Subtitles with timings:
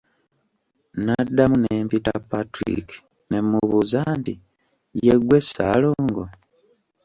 [0.97, 2.87] Nnaddamu ne mpita Patrick
[3.29, 4.33] ne mmubuuza nti,
[5.05, 6.23] "ye ggwe Ssaalongo?"